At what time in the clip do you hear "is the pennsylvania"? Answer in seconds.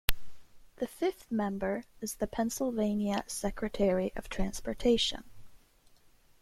2.01-3.23